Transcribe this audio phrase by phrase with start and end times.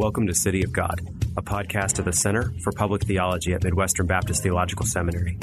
[0.00, 0.98] Welcome to City of God,
[1.36, 5.38] a podcast of the Center for Public Theology at Midwestern Baptist Theological Seminary.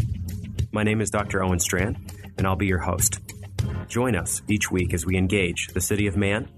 [0.72, 1.44] My name is Dr.
[1.44, 1.96] Owen Strachan,
[2.40, 3.20] and I'll be your host.
[3.88, 6.50] Join us each week as we engage the city of man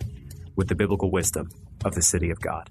[0.55, 1.49] with the biblical wisdom
[1.83, 2.69] of the city of God.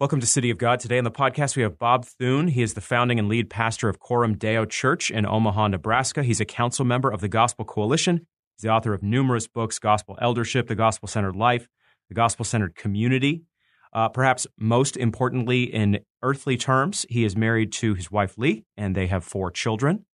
[0.00, 0.80] Welcome to City of God.
[0.80, 2.48] Today on the podcast, we have Bob Thune.
[2.48, 6.22] He is the founding and lead pastor of Coram Deo Church in Omaha, Nebraska.
[6.22, 8.26] He's a council member of the Gospel Coalition.
[8.56, 11.68] He's the author of numerous books Gospel Eldership, The Gospel Centered Life,
[12.08, 13.44] The Gospel Centered Community.
[13.92, 18.94] Uh, perhaps most importantly, in earthly terms, he is married to his wife Lee, and
[18.94, 20.06] they have four children.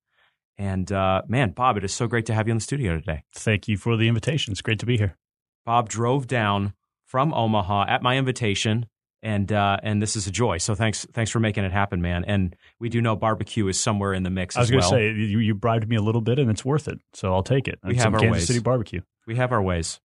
[0.56, 3.22] And uh, man, Bob, it is so great to have you in the studio today.
[3.32, 4.50] Thank you for the invitation.
[4.50, 5.16] It's great to be here.
[5.64, 6.72] Bob drove down
[7.06, 8.86] from Omaha at my invitation,
[9.22, 10.58] and uh, and this is a joy.
[10.58, 12.24] So thanks thanks for making it happen, man.
[12.26, 14.56] And we do know barbecue is somewhere in the mix.
[14.56, 14.98] I was going to well.
[14.98, 16.98] say you, you bribed me a little bit, and it's worth it.
[17.14, 17.78] So I'll take it.
[17.84, 18.46] We And have our Kansas ways.
[18.48, 19.02] City barbecue.
[19.26, 20.00] We have our ways.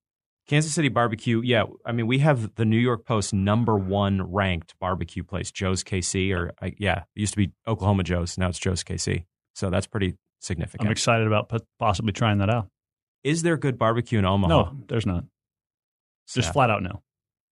[0.46, 1.64] Kansas City barbecue, yeah.
[1.86, 6.34] I mean, we have the New York Post number one ranked barbecue place, Joe's KC,
[6.34, 8.36] or I, yeah, it used to be Oklahoma Joe's.
[8.36, 9.24] Now it's Joe's KC.
[9.54, 10.86] So that's pretty significant.
[10.86, 12.68] I'm excited about possibly trying that out.
[13.22, 14.48] Is there good barbecue in Omaha?
[14.48, 15.24] No, there's not.
[16.28, 16.52] Just Sad.
[16.52, 17.02] flat out no.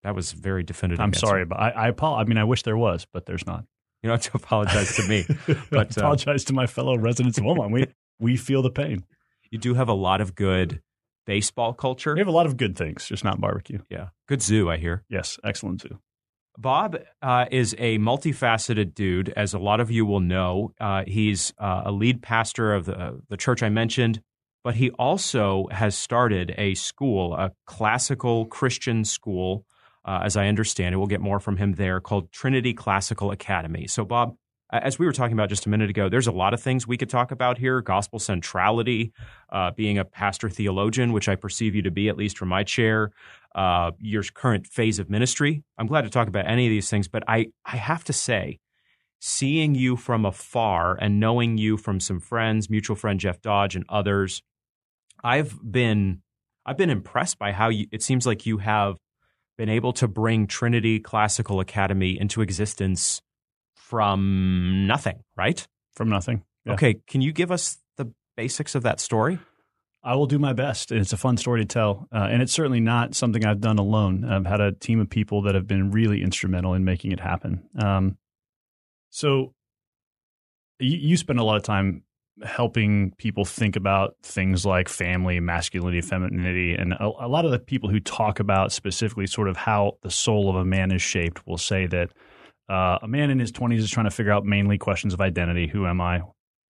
[0.03, 1.00] That was very definitive.
[1.00, 1.19] I'm answer.
[1.19, 2.25] sorry, but I, I apologize.
[2.25, 3.66] I mean, I wish there was, but there's not.
[4.02, 5.25] You don't have to apologize to me.
[5.69, 7.67] But, uh, apologize to my fellow residents of Omaha.
[7.69, 7.88] We
[8.19, 9.06] we feel the pain.
[9.50, 10.81] You do have a lot of good
[11.25, 12.14] baseball culture.
[12.14, 13.80] We have a lot of good things, just not barbecue.
[13.89, 14.09] Yeah.
[14.27, 15.03] Good zoo, I hear.
[15.09, 16.00] Yes, excellent too.
[16.58, 20.73] Bob uh, is a multifaceted dude, as a lot of you will know.
[20.80, 24.22] Uh, he's uh, a lead pastor of the, the church I mentioned,
[24.63, 29.66] but he also has started a school, a classical Christian school,
[30.03, 30.97] uh, as I understand it.
[30.97, 33.88] We'll get more from him there, called Trinity Classical Academy.
[33.88, 34.35] So, Bob,
[34.71, 36.97] as we were talking about just a minute ago, there's a lot of things we
[36.97, 39.11] could talk about here gospel centrality,
[39.51, 42.63] uh, being a pastor theologian, which I perceive you to be, at least from my
[42.63, 43.11] chair,
[43.53, 45.63] uh, your current phase of ministry.
[45.77, 48.59] I'm glad to talk about any of these things, but I, I have to say,
[49.19, 53.85] seeing you from afar and knowing you from some friends, mutual friend Jeff Dodge and
[53.88, 54.41] others,
[55.23, 56.21] I've been
[56.65, 58.97] I've been impressed by how you, it seems like you have
[59.57, 63.21] been able to bring Trinity Classical Academy into existence
[63.91, 65.68] from nothing, right?
[65.96, 66.46] From nothing.
[66.66, 66.74] Yeah.
[66.75, 69.38] Okay, can you give us the basics of that story?
[70.02, 70.94] I will do my best.
[70.94, 72.07] It's a fun story to tell.
[72.09, 74.24] Uh, and it's certainly not something I've done alone.
[74.24, 77.68] I've had a team of people that have been really instrumental in making it happen.
[77.78, 78.18] Um,
[79.09, 79.53] so
[80.80, 82.03] you, you spend a lot of time
[82.46, 86.75] helping people think about things like family, masculinity, femininity.
[86.75, 90.09] And a, a lot of the people who talk about specifically sort of how the
[90.09, 92.12] soul of a man is shaped will say that
[92.71, 95.67] uh, a man in his 20s is trying to figure out mainly questions of identity.
[95.67, 96.21] Who am I?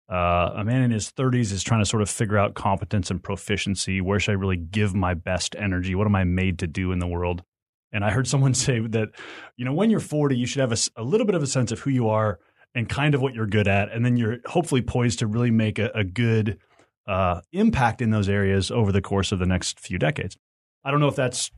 [0.07, 3.21] Uh, a man in his 30s is trying to sort of figure out competence and
[3.21, 3.99] proficiency.
[3.99, 5.95] Where should I really give my best energy?
[5.95, 7.41] What am I made to do in the world?
[7.91, 9.09] And I heard someone say that,
[9.57, 11.79] you know, when you're 40, you should have a little bit of a sense of
[11.79, 12.37] who you are
[12.75, 13.91] and kind of what you're good at.
[13.91, 16.59] And then you're hopefully poised to really make a, a good
[17.07, 20.37] uh, impact in those areas over the course of the next few decades.
[20.85, 21.49] I don't know if that's,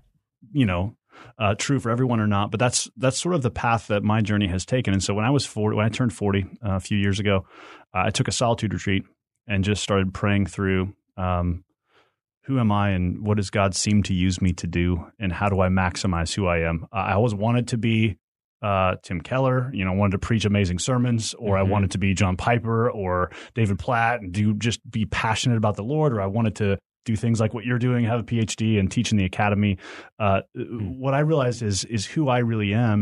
[0.53, 0.95] you know,
[1.37, 4.21] uh, true for everyone or not, but that's that's sort of the path that my
[4.21, 4.93] journey has taken.
[4.93, 7.45] And so when I was 40, when I turned 40 uh, a few years ago,
[7.93, 9.03] uh, I took a solitude retreat
[9.47, 11.63] and just started praying through um,
[12.43, 15.49] who am I and what does God seem to use me to do and how
[15.49, 16.87] do I maximize who I am.
[16.91, 18.17] I always wanted to be
[18.61, 21.69] uh, Tim Keller, you know, wanted to preach amazing sermons, or I Mhm.
[21.69, 25.83] wanted to be John Piper or David Platt and do just be passionate about the
[25.83, 26.77] Lord, or I wanted to
[27.09, 29.73] do things like what you're doing, have a PhD and teach in the academy.
[30.19, 30.41] Uh,
[31.05, 32.99] What I realized is is who I really am.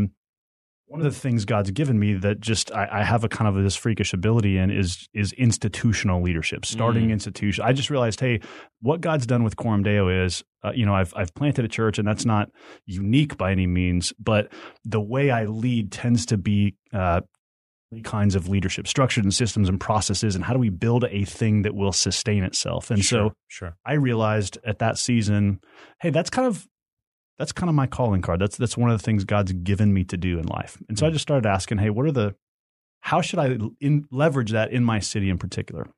[0.90, 3.62] One of the things God's given me that just I, I have a kind of
[3.62, 7.12] this freakish ability in is is institutional leadership, starting Mm.
[7.12, 7.62] institution.
[7.70, 8.40] I just realized, hey,
[8.80, 11.98] what God's done with Coram Deo is, uh, you know, I've I've planted a church,
[11.98, 12.48] and that's not
[12.86, 14.50] unique by any means, but
[14.96, 16.58] the way I lead tends to be
[17.02, 17.20] uh,
[18.04, 21.62] kinds of leadership, structures and systems and processes, and how do we build a thing
[21.62, 22.90] that will sustain itself?
[22.90, 23.76] And so sure.
[23.84, 25.60] I realized at that season,
[26.00, 26.66] hey, that's kind of
[27.38, 28.40] that's kind of my calling card.
[28.40, 30.76] That's that's one of the things God's given me to do in life.
[30.88, 32.34] And so I just started asking, hey, what are the
[33.00, 35.88] how should I in, leverage that in my city in particular?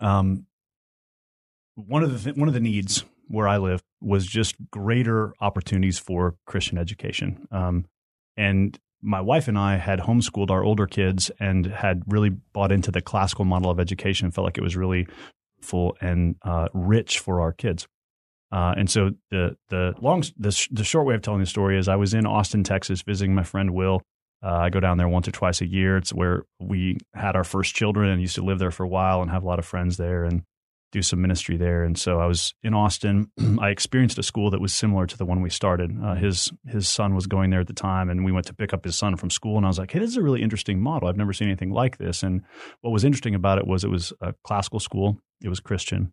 [0.00, 0.46] Um,
[1.74, 5.98] one of the th- one of the needs where I live was just greater opportunities
[5.98, 7.46] for Christian education.
[7.50, 7.86] Um,
[8.36, 12.90] and my wife and I had homeschooled our older kids and had really bought into
[12.90, 14.30] the classical model of education.
[14.30, 15.06] Felt like it was really
[15.60, 17.86] full and uh, rich for our kids.
[18.52, 21.88] Uh, and so the the long the, the short way of telling the story is
[21.88, 24.02] I was in Austin, Texas, visiting my friend Will.
[24.42, 25.96] Uh, I go down there once or twice a year.
[25.96, 29.22] It's where we had our first children and used to live there for a while
[29.22, 30.24] and have a lot of friends there.
[30.24, 30.42] And
[30.92, 31.82] do some ministry there.
[31.82, 33.30] And so I was in Austin.
[33.60, 35.92] I experienced a school that was similar to the one we started.
[36.02, 38.72] Uh, his his son was going there at the time, and we went to pick
[38.72, 39.56] up his son from school.
[39.56, 41.08] And I was like, "Hey, this is a really interesting model.
[41.08, 42.42] I've never seen anything like this." And
[42.80, 45.18] what was interesting about it was it was a classical school.
[45.42, 46.12] It was Christian,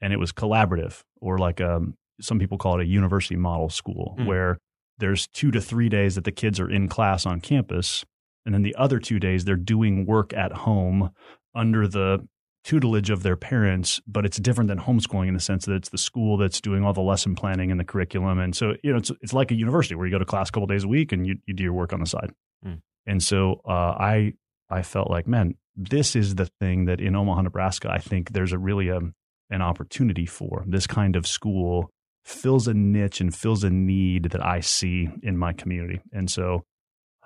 [0.00, 4.16] and it was collaborative, or like um, some people call it a university model school,
[4.18, 4.26] mm.
[4.26, 4.58] where
[4.98, 8.04] there's two to three days that the kids are in class on campus,
[8.44, 11.10] and then the other two days they're doing work at home
[11.54, 12.26] under the
[12.68, 15.96] tutelage of their parents, but it's different than homeschooling in the sense that it's the
[15.96, 18.38] school that's doing all the lesson planning and the curriculum.
[18.38, 20.52] And so, you know, it's, it's like a university where you go to class a
[20.52, 22.30] couple days a week and you, you do your work on the side.
[22.62, 22.82] Mm.
[23.06, 24.34] And so uh, I,
[24.68, 28.52] I felt like, man, this is the thing that in Omaha, Nebraska, I think there's
[28.52, 29.14] a really um,
[29.48, 31.90] an opportunity for this kind of school
[32.26, 36.02] fills a niche and fills a need that I see in my community.
[36.12, 36.64] And so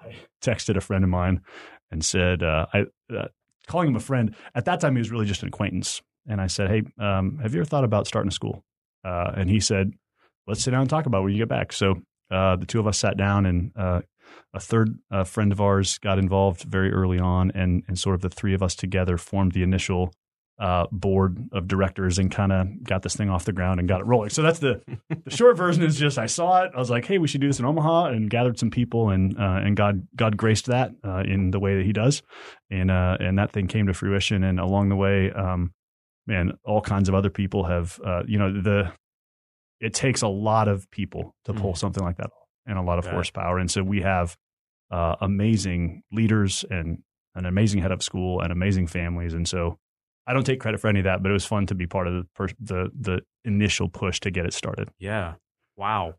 [0.00, 1.41] I texted a friend of mine
[1.91, 3.27] and said, uh, I, uh,
[3.67, 4.35] calling him a friend.
[4.55, 6.03] At that time, he was really just an acquaintance.
[6.26, 8.64] And I said, Hey, um, have you ever thought about starting a school?
[9.05, 9.93] Uh, and he said,
[10.47, 11.73] Let's sit down and talk about it when you get back.
[11.73, 14.00] So uh, the two of us sat down, and uh,
[14.55, 18.23] a third uh, friend of ours got involved very early on, and, and sort of
[18.23, 20.12] the three of us together formed the initial
[20.58, 24.00] uh, board of directors and kind of got this thing off the ground and got
[24.00, 24.31] it rolling.
[24.31, 24.81] So that's the
[25.25, 26.72] the short version is just I saw it.
[26.75, 29.37] I was like, hey, we should do this in Omaha, and gathered some people, and
[29.38, 32.22] uh, and God God graced that uh, in the way that He does,
[32.70, 34.44] and uh, and that thing came to fruition.
[34.44, 35.72] And along the way, um,
[36.26, 38.93] man, all kinds of other people have uh, you know the
[39.81, 41.78] it takes a lot of people to pull mm.
[41.78, 43.58] something like that off, and a lot of horsepower.
[43.58, 44.37] And so we have
[44.93, 47.02] uh, amazing leaders and
[47.34, 49.78] an amazing head of school and amazing families, and so
[50.27, 52.07] I don't take credit for any of that, but it was fun to be part
[52.07, 54.89] of the per- the the initial push to get it started.
[54.99, 55.35] Yeah.
[55.77, 56.15] Wow.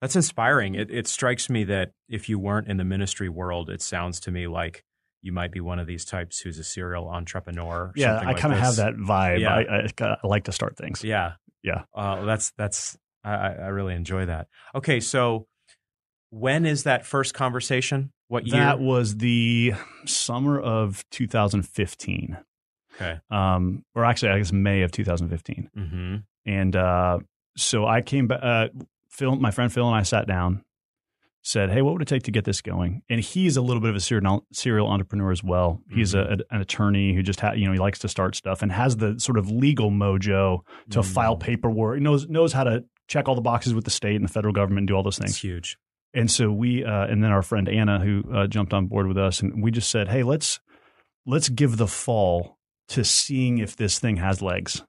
[0.00, 0.74] That's inspiring.
[0.74, 4.30] It it strikes me that if you weren't in the ministry world, it sounds to
[4.30, 4.84] me like
[5.22, 7.92] you might be one of these types who's a serial entrepreneur.
[7.94, 9.40] Yeah, I like kind of have that vibe.
[9.40, 9.54] Yeah.
[9.54, 11.04] I, I, I, like to start things.
[11.04, 11.84] Yeah, yeah.
[11.94, 14.48] Uh, that's that's I, I really enjoy that.
[14.74, 15.46] Okay, so
[16.30, 18.10] when is that first conversation?
[18.28, 18.58] What year?
[18.58, 19.74] That was the
[20.06, 22.38] summer of 2015.
[22.94, 23.18] Okay.
[23.30, 25.70] Um, or actually, I guess May of 2015.
[25.76, 26.16] Mm-hmm.
[26.46, 27.18] And uh,
[27.56, 28.40] so I came back.
[28.42, 28.68] Uh,
[29.08, 30.64] Phil, my friend Phil, and I sat down,
[31.42, 33.90] said, "Hey, what would it take to get this going?" And he's a little bit
[33.90, 35.80] of a serial serial entrepreneur as well.
[35.88, 35.98] Mm-hmm.
[35.98, 38.72] He's a, an attorney who just ha- you know he likes to start stuff and
[38.72, 40.60] has the sort of legal mojo
[40.90, 41.12] to mm-hmm.
[41.12, 41.98] file paperwork.
[41.98, 44.54] He knows knows how to check all the boxes with the state and the federal
[44.54, 45.32] government and do all those things.
[45.32, 45.78] It's huge.
[46.14, 49.16] And so we, uh, and then our friend Anna, who uh, jumped on board with
[49.16, 50.60] us, and we just said, "Hey, let's
[51.26, 52.58] let's give the fall
[52.92, 54.82] to seeing if this thing has legs.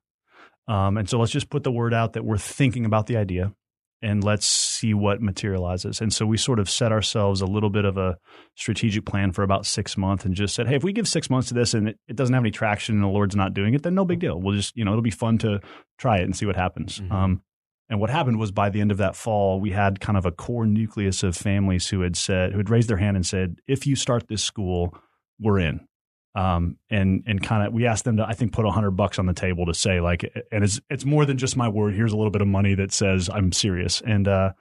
[0.68, 3.54] Um, and so let's just put the word out that we're thinking about the idea
[4.02, 6.02] and let's see what materializes.
[6.02, 8.18] And so we sort of set ourselves a little bit of a
[8.56, 11.48] strategic plan for about six months and just said, hey, if we give six months
[11.48, 13.84] to this and it, it doesn't have any traction and the Lord's not doing it,
[13.84, 14.40] then no big deal.
[14.40, 15.62] We'll just, you know, it'll be fun to
[15.98, 17.00] try it and see what happens.
[17.00, 17.12] Mm-hmm.
[17.14, 17.42] Um,
[17.90, 20.32] and what happened was by the end of that fall, we had kind of a
[20.32, 23.86] core nucleus of families who had said, who had raised their hand and said, if
[23.88, 24.98] you start this school,
[25.40, 25.88] we're in
[26.36, 29.20] um, and and kind of we asked them to I think put a hundred bucks
[29.20, 31.94] on the table to say like and it's it's more than just my word.
[31.94, 34.54] Here's a little bit of money that says I'm serious and uh,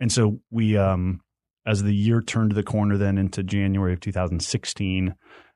[0.00, 1.20] and so we um,
[1.66, 5.14] as the year turned the corner then into January of 2016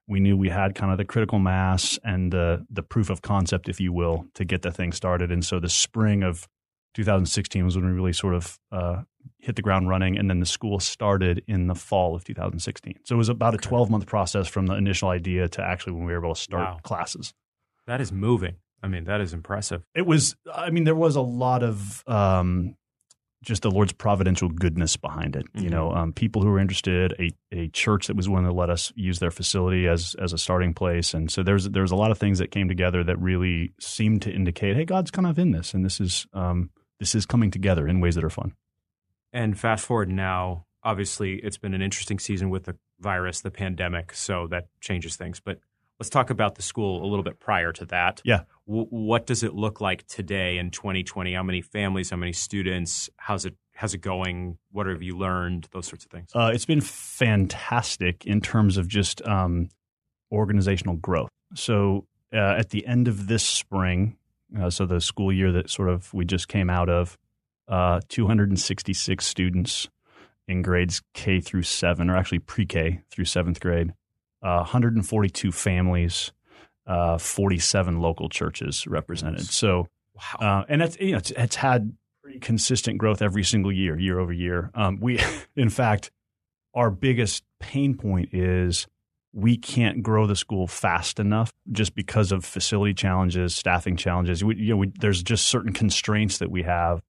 [0.09, 3.69] we knew we had kind of the critical mass and the the proof of concept
[3.69, 6.49] if you will to get the thing started and so the spring of
[6.95, 9.03] 2016 was when we really sort of uh,
[9.39, 12.95] hit the ground running, and then the school started in the fall of 2016.
[13.05, 16.05] So it was about a 12 month process from the initial idea to actually when
[16.05, 16.81] we were able to start wow.
[16.83, 17.35] classes.
[17.87, 18.57] That is moving.
[18.83, 19.83] I mean, that is impressive.
[19.95, 20.35] It was.
[20.53, 22.77] I mean, there was a lot of um,
[23.43, 25.47] just the Lord's providential goodness behind it.
[25.53, 25.65] Mm-hmm.
[25.65, 28.71] You know, um, people who were interested, a a church that was willing to let
[28.71, 32.11] us use their facility as as a starting place, and so there's there's a lot
[32.11, 35.51] of things that came together that really seemed to indicate, hey, God's kind of in
[35.51, 36.71] this, and this is um,
[37.02, 38.52] this is coming together in ways that are fun.
[39.32, 44.14] And fast forward now, obviously, it's been an interesting season with the virus, the pandemic,
[44.14, 45.40] so that changes things.
[45.40, 45.59] But
[45.99, 48.23] let's talk about the school a little bit prior to that.
[48.25, 48.42] Yeah.
[48.68, 51.35] W- what does it look like today in 2020?
[51.35, 52.11] How many families?
[52.11, 53.11] How many students?
[53.16, 53.56] How's it?
[53.75, 54.59] How's it going?
[54.71, 55.66] What have you learned?
[55.73, 56.30] Those sorts of things.
[56.32, 59.71] Uh, it's been fantastic in terms of just um,
[60.30, 61.30] organizational growth.
[61.56, 64.18] So uh, at the end of this spring,
[64.59, 67.16] Uh, so the school year that sort of we just came out of,
[67.68, 69.88] uh, 266 students
[70.49, 73.90] in grades K through seven, or actually pre-K through seventh grade,
[74.42, 76.32] uh, 142 families,
[76.87, 79.47] uh, 47 local churches represented.
[79.47, 80.61] So, wow.
[80.61, 84.18] Uh, and it's, you know, it's, it's had pretty consistent growth every single year, year
[84.18, 84.71] over year.
[84.75, 85.21] Um, we,
[85.56, 86.11] in fact,
[86.75, 88.87] our biggest pain point is
[89.33, 94.45] we can't grow the school fast enough just because of facility challenges, staffing challenges.
[94.45, 97.03] We, you know, we, there's just certain constraints that we have.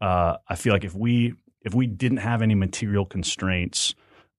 [0.00, 3.94] Uh, I feel like if we if we didn't have any material constraints,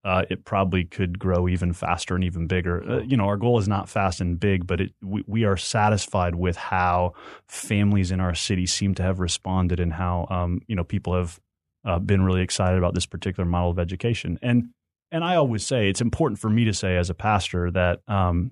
[0.06, 2.90] uh, it probably could grow even faster and even bigger.
[2.90, 5.58] Uh, you know, our goal is not fast and big, but it, we, we, are
[5.58, 7.14] satisfied with how
[7.50, 11.40] families in our city seem to have responded and how um, you know people have
[11.84, 14.40] uh, been really excited about this particular model of education.
[14.42, 14.70] And
[15.12, 18.52] and I always say it's important for me to say as a pastor that um,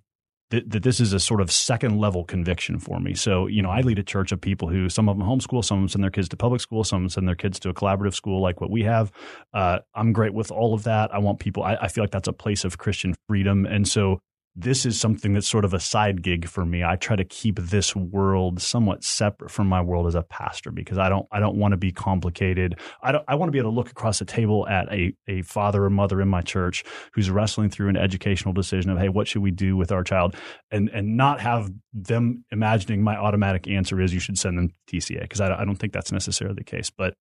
[0.51, 3.13] that, that this is a sort of second level conviction for me.
[3.15, 5.79] So, you know, I lead a church of people who some of them homeschool, some
[5.79, 7.69] of them send their kids to public school, some of them send their kids to
[7.69, 9.12] a collaborative school like what we have.
[9.53, 11.13] Uh, I'm great with all of that.
[11.13, 13.65] I want people, I, I feel like that's a place of Christian freedom.
[13.65, 14.19] And so
[14.55, 16.83] this is something that's sort of a side gig for me.
[16.83, 20.97] I try to keep this world somewhat separate from my world as a pastor because
[20.97, 22.79] I don't I don't want to be complicated.
[23.03, 25.41] I don't I want to be able to look across the table at a a
[25.41, 29.27] father or mother in my church who's wrestling through an educational decision of hey, what
[29.27, 30.35] should we do with our child
[30.71, 35.21] and and not have them imagining my automatic answer is you should send them TCA
[35.21, 36.89] because I, I don't think that's necessarily the case.
[36.89, 37.15] But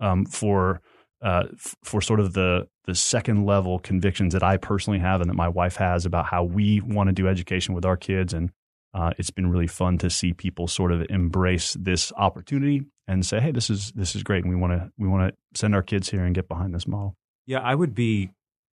[0.00, 0.80] um, for
[1.22, 5.30] uh, f- for sort of the the second level convictions that I personally have and
[5.30, 8.50] that my wife has about how we want to do education with our kids, and
[8.92, 13.40] uh, it's been really fun to see people sort of embrace this opportunity and say,
[13.40, 15.82] "Hey, this is this is great, and we want to we want to send our
[15.82, 17.14] kids here and get behind this model."
[17.46, 18.30] Yeah, I would be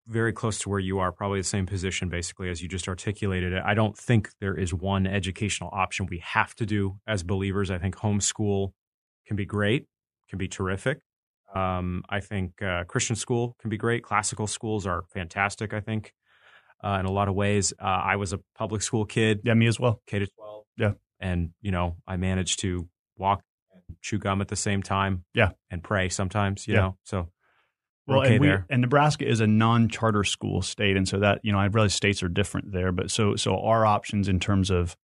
[0.07, 3.53] very close to where you are, probably the same position basically as you just articulated
[3.53, 3.61] it.
[3.63, 7.69] I don't think there is one educational option we have to do as believers.
[7.69, 8.71] I think homeschool
[9.27, 9.85] can be great,
[10.27, 10.99] can be terrific.
[11.53, 14.03] Um, I think uh, Christian school can be great.
[14.03, 15.73] Classical schools are fantastic.
[15.73, 16.13] I think
[16.83, 17.73] uh, in a lot of ways.
[17.79, 19.41] Uh, I was a public school kid.
[19.43, 20.01] Yeah, me as well.
[20.07, 20.65] K to twelve.
[20.77, 22.87] Yeah, and you know I managed to
[23.17, 23.41] walk
[23.73, 25.25] and chew gum at the same time.
[25.33, 26.67] Yeah, and pray sometimes.
[26.67, 26.79] You yeah.
[26.79, 27.29] know, so
[28.07, 31.51] well, okay and, we, and, Nebraska is a non-charter school state, and so that you
[31.51, 34.95] know I realize states are different there, but so so our options in terms of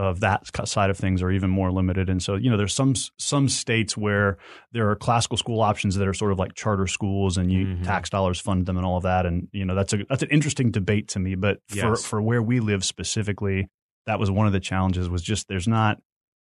[0.00, 2.08] of that side of things are even more limited.
[2.08, 4.38] And so, you know, there's some some states where
[4.72, 7.82] there are classical school options that are sort of like charter schools, and you mm-hmm.
[7.82, 9.26] tax dollars fund them and all of that.
[9.26, 11.34] And you know, that's a that's an interesting debate to me.
[11.34, 12.04] But for yes.
[12.04, 13.68] for where we live specifically,
[14.06, 15.10] that was one of the challenges.
[15.10, 15.98] Was just there's not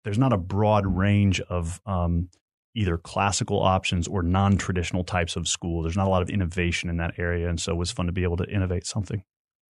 [0.03, 2.27] there's not a broad range of um,
[2.75, 5.83] either classical options or non-traditional types of school.
[5.83, 8.11] There's not a lot of innovation in that area, and so it was fun to
[8.11, 9.23] be able to innovate something.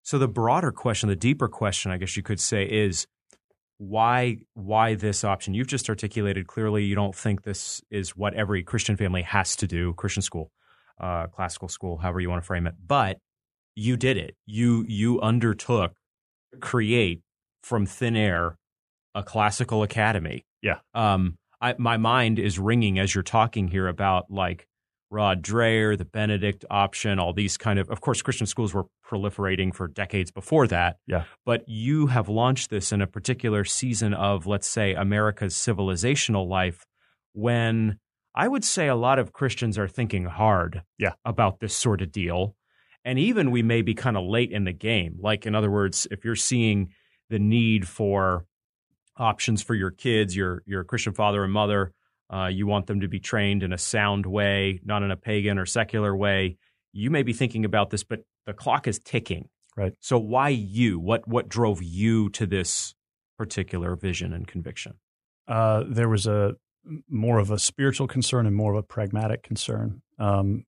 [0.03, 3.07] So the broader question, the deeper question, I guess you could say, is
[3.77, 5.53] why why this option?
[5.53, 9.67] You've just articulated clearly you don't think this is what every Christian family has to
[9.67, 10.51] do, Christian school,
[10.99, 12.75] uh, classical school, however you want to frame it.
[12.85, 13.17] But
[13.75, 14.35] you did it.
[14.45, 15.93] You you undertook
[16.59, 17.21] create
[17.63, 18.57] from thin air
[19.15, 20.45] a classical academy.
[20.61, 20.79] Yeah.
[20.93, 24.67] Um, I, my mind is ringing as you're talking here about like
[25.13, 29.73] Rod Dreher, the Benedict option, all these kind of, of course, Christian schools were proliferating
[29.73, 30.97] for decades before that.
[31.07, 31.25] Yeah.
[31.45, 36.85] But you have launched this in a particular season of, let's say, America's civilizational life
[37.33, 37.99] when
[38.35, 41.13] I would say a lot of Christians are thinking hard yeah.
[41.23, 42.55] about this sort of deal.
[43.05, 45.17] And even we may be kind of late in the game.
[45.19, 46.93] Like, in other words, if you're seeing
[47.29, 48.45] the need for
[49.17, 51.91] options for your kids, your your Christian father and mother,
[52.33, 55.59] uh, you want them to be trained in a sound way, not in a pagan
[55.59, 56.57] or secular way.
[56.91, 59.49] You may be thinking about this, but the clock is ticking.
[59.75, 59.93] Right.
[59.99, 60.99] So why you?
[60.99, 62.95] What what drove you to this
[63.37, 64.95] particular vision and conviction?
[65.47, 66.55] Uh, there was a
[67.09, 70.01] more of a spiritual concern and more of a pragmatic concern.
[70.19, 70.65] Um,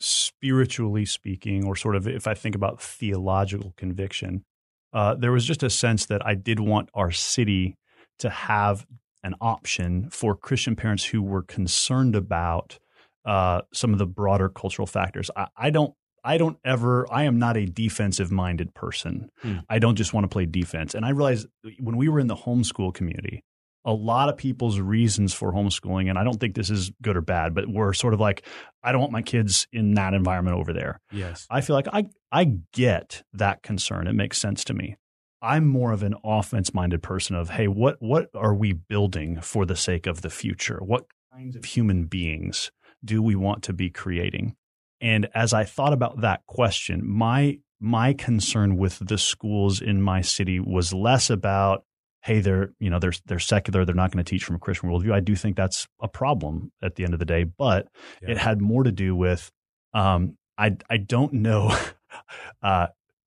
[0.00, 4.44] spiritually speaking, or sort of if I think about theological conviction,
[4.92, 7.76] uh, there was just a sense that I did want our city
[8.18, 8.86] to have
[9.22, 12.78] an option for Christian parents who were concerned about
[13.24, 15.30] uh, some of the broader cultural factors.
[15.36, 15.94] I, I, don't.
[16.24, 17.06] I don't ever.
[17.12, 19.30] I am not a defensive minded person.
[19.40, 19.58] Hmm.
[19.68, 20.94] I don't just want to play defense.
[20.94, 21.46] And I realized
[21.80, 23.42] when we were in the homeschool community,
[23.84, 27.20] a lot of people's reasons for homeschooling, and I don't think this is good or
[27.20, 28.46] bad, but we're sort of like,
[28.82, 31.00] I don't want my kids in that environment over there.
[31.10, 31.46] Yes.
[31.50, 34.06] I feel like I I get that concern.
[34.06, 34.96] It makes sense to me.
[35.42, 39.66] I'm more of an offense minded person of, hey, what what are we building for
[39.66, 40.78] the sake of the future?
[40.80, 42.70] What kinds of human beings
[43.04, 44.54] do we want to be creating?
[45.00, 50.20] And as I thought about that question, my my concern with the schools in my
[50.20, 51.84] city was less about
[52.22, 54.88] hey, they're you know they're they're secular, they're not going to teach from a Christian
[54.88, 55.12] worldview.
[55.12, 57.88] I do think that's a problem at the end of the day, but
[58.22, 58.30] yeah.
[58.30, 59.50] it had more to do with
[59.92, 61.76] um, I I don't know
[62.62, 62.86] uh,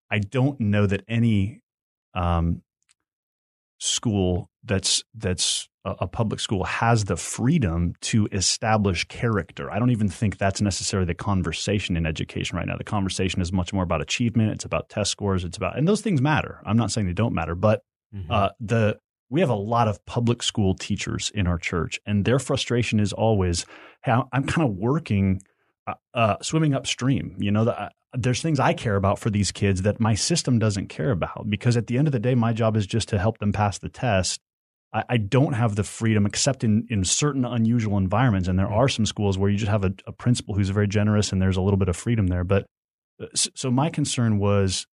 [0.10, 1.62] I don't know that any
[2.16, 2.62] um,
[3.78, 9.70] school that's that's a public school has the freedom to establish character.
[9.70, 12.76] I don't even think that's necessarily the conversation in education right now.
[12.76, 14.52] The conversation is much more about achievement.
[14.52, 15.44] It's about test scores.
[15.44, 16.60] It's about and those things matter.
[16.66, 17.82] I'm not saying they don't matter, but
[18.14, 18.32] mm-hmm.
[18.32, 18.98] uh, the
[19.30, 23.14] we have a lot of public school teachers in our church, and their frustration is
[23.14, 23.66] always,
[24.04, 25.42] "Hey, I'm kind of working."
[25.88, 27.36] Uh, uh, swimming upstream.
[27.38, 30.58] You know, the, uh, there's things I care about for these kids that my system
[30.58, 33.20] doesn't care about because at the end of the day, my job is just to
[33.20, 34.40] help them pass the test.
[34.92, 38.48] I, I don't have the freedom, except in, in certain unusual environments.
[38.48, 41.32] And there are some schools where you just have a, a principal who's very generous
[41.32, 42.44] and there's a little bit of freedom there.
[42.44, 42.66] But
[43.22, 44.88] uh, so my concern was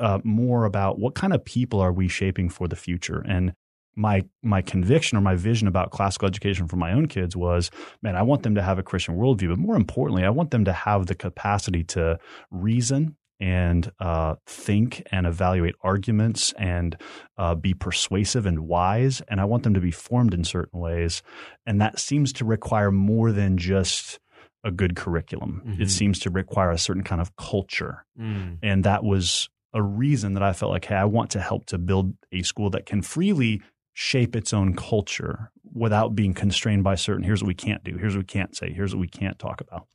[0.00, 3.52] uh, more about what kind of people are we shaping for the future and
[3.94, 7.70] my my conviction or my vision about classical education for my own kids was,
[8.02, 10.64] man, I want them to have a Christian worldview, but more importantly, I want them
[10.64, 12.18] to have the capacity to
[12.50, 16.96] reason and uh, think and evaluate arguments and
[17.36, 19.20] uh, be persuasive and wise.
[19.28, 21.22] And I want them to be formed in certain ways,
[21.66, 24.20] and that seems to require more than just
[24.64, 25.62] a good curriculum.
[25.66, 25.82] Mm-hmm.
[25.82, 28.58] It seems to require a certain kind of culture, mm.
[28.62, 31.78] and that was a reason that I felt like, hey, I want to help to
[31.78, 33.62] build a school that can freely
[33.94, 37.96] shape its own culture without being constrained by certain here's what we can't do.
[37.96, 38.72] Here's what we can't say.
[38.72, 39.86] Here's what we can't talk about.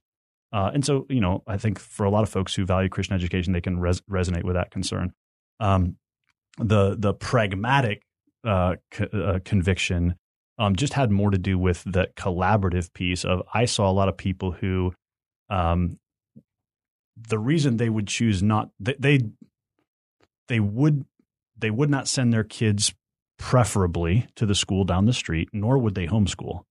[0.54, 3.14] Uh, and so you know i think for a lot of folks who value christian
[3.14, 5.12] education they can res- resonate with that concern.
[5.60, 5.98] Um,
[6.58, 8.04] the the pragmatic
[8.44, 10.16] uh, co- uh, conviction
[10.58, 14.08] um, just had more to do with the collaborative piece of i saw a lot
[14.08, 14.94] of people who
[15.50, 16.00] um,
[17.18, 19.20] the reason they would choose not they, they
[20.48, 21.06] they would
[21.58, 22.94] they would not send their kids
[23.38, 26.64] preferably to the school down the street, nor would they homeschool.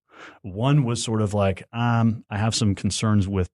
[0.43, 3.49] One was sort of like, um, I have some concerns with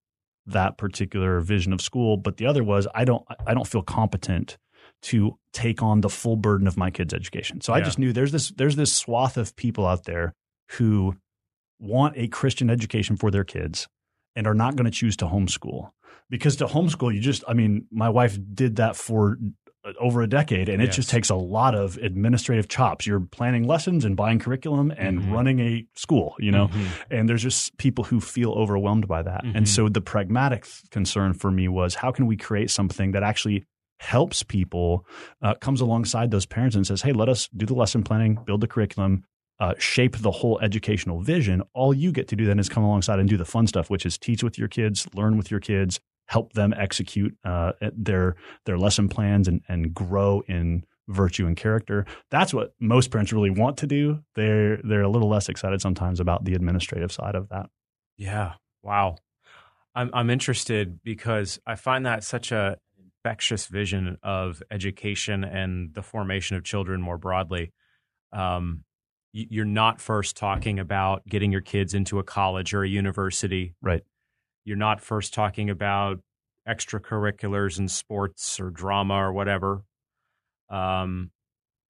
[0.46, 4.58] that particular vision of school, but the other was I don't I don't feel competent
[5.02, 7.60] to take on the full burden of my kids' education.
[7.60, 7.80] So yeah.
[7.80, 10.34] I just knew there's this there's this swath of people out there
[10.72, 11.16] who
[11.78, 13.88] want a Christian education for their kids
[14.34, 15.90] and are not going to choose to homeschool
[16.30, 19.38] because to homeschool you just i mean my wife did that for
[20.00, 20.96] over a decade, and it yes.
[20.96, 23.06] just takes a lot of administrative chops.
[23.06, 25.32] You're planning lessons and buying curriculum and mm-hmm.
[25.32, 27.12] running a school, you know, mm-hmm.
[27.12, 29.44] and there's just people who feel overwhelmed by that.
[29.44, 29.56] Mm-hmm.
[29.56, 33.64] And so the pragmatic concern for me was how can we create something that actually
[33.98, 35.06] helps people,
[35.42, 38.60] uh, comes alongside those parents and says, hey, let us do the lesson planning, build
[38.60, 39.24] the curriculum.
[39.60, 41.62] Uh, shape the whole educational vision.
[41.72, 44.04] All you get to do then is come alongside and do the fun stuff, which
[44.04, 48.78] is teach with your kids, learn with your kids, help them execute uh, their their
[48.78, 52.06] lesson plans and and grow in virtue and character.
[52.30, 54.20] That's what most parents really want to do.
[54.34, 57.66] They're they're a little less excited sometimes about the administrative side of that.
[58.16, 58.54] Yeah.
[58.82, 59.16] Wow.
[59.94, 62.78] I'm I'm interested because I find that such a
[63.24, 67.72] infectious vision of education and the formation of children more broadly.
[68.32, 68.84] Um,
[69.34, 73.74] you're not first talking about getting your kids into a college or a university.
[73.80, 74.02] Right
[74.64, 76.20] you're not first talking about
[76.68, 79.82] extracurriculars and sports or drama or whatever.
[80.70, 81.30] Um,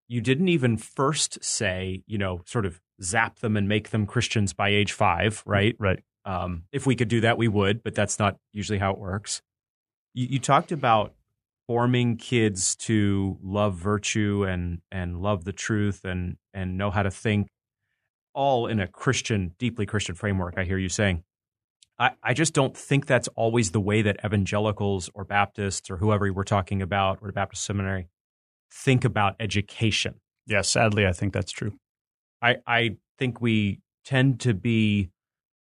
[0.09, 4.53] you didn't even first say, you know, sort of zap them and make them Christians
[4.53, 5.77] by age five, right?
[5.79, 6.01] Right.
[6.25, 9.43] Um, if we could do that, we would, but that's not usually how it works.
[10.15, 11.15] You, you talked about
[11.67, 17.11] forming kids to love virtue and and love the truth and and know how to
[17.11, 17.49] think,
[18.35, 20.55] all in a Christian, deeply Christian framework.
[20.57, 21.25] I hear you saying.
[21.99, 26.33] I, I just don't think that's always the way that evangelicals or Baptists or whoever
[26.33, 28.09] we're talking about or the Baptist seminary
[28.73, 30.15] think about education.
[30.47, 31.75] Yeah, sadly, I think that's true.
[32.41, 35.11] I, I think we tend to be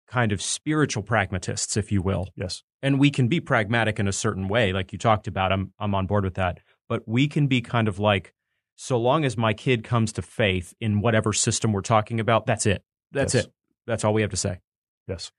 [0.07, 2.27] kind of spiritual pragmatists, if you will.
[2.35, 2.63] Yes.
[2.83, 5.51] And we can be pragmatic in a certain way, like you talked about.
[5.51, 6.59] I'm I'm on board with that.
[6.87, 8.33] But we can be kind of like,
[8.75, 12.65] so long as my kid comes to faith in whatever system we're talking about, that's
[12.65, 12.83] it.
[13.11, 13.45] That's yes.
[13.45, 13.53] it.
[13.87, 14.59] That's all we have to say.
[15.07, 15.31] Yes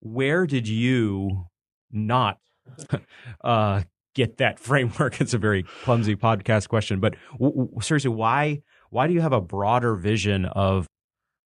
[0.00, 1.46] where did you
[1.90, 2.38] not
[3.44, 3.82] uh,
[4.14, 5.20] get that framework?
[5.20, 9.32] It's a very clumsy podcast question, but w- w- seriously, why why do you have
[9.32, 10.86] a broader vision of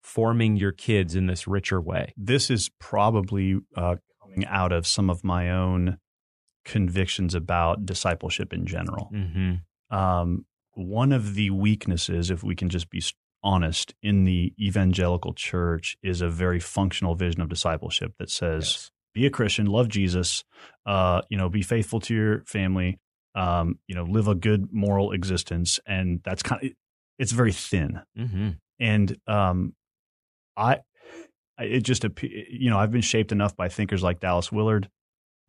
[0.03, 2.13] forming your kids in this richer way?
[2.17, 5.99] This is probably uh, coming out of some of my own
[6.65, 9.11] convictions about discipleship in general.
[9.13, 9.97] Mm-hmm.
[9.97, 13.03] Um, one of the weaknesses, if we can just be
[13.42, 18.90] honest in the evangelical church is a very functional vision of discipleship that says yes.
[19.14, 20.44] be a christian love jesus
[20.87, 22.98] uh, you know be faithful to your family
[23.35, 26.70] um, you know live a good moral existence and that's kind of
[27.20, 28.00] it's very thin.
[28.18, 28.48] Mm-hmm.
[28.81, 29.74] And um,
[30.57, 30.79] I,
[31.59, 34.88] it just you know I've been shaped enough by thinkers like Dallas Willard,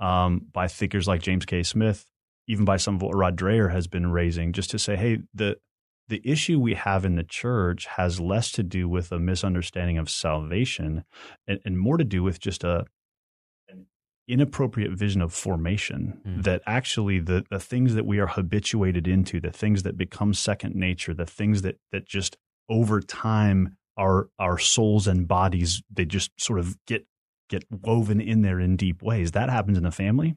[0.01, 1.63] um, by thinkers like James K.
[1.63, 2.05] Smith,
[2.47, 5.57] even by some of what Rod Dreher has been raising, just to say, hey, the
[6.11, 10.09] the issue we have in the church has less to do with a misunderstanding of
[10.09, 11.05] salvation
[11.47, 12.83] and, and more to do with just a
[13.69, 13.85] an
[14.27, 16.43] inappropriate vision of formation mm.
[16.43, 20.75] that actually the, the things that we are habituated into the things that become second
[20.75, 22.35] nature the things that that just
[22.67, 27.07] over time our our souls and bodies they just sort of get
[27.47, 30.35] get woven in there in deep ways that happens in the family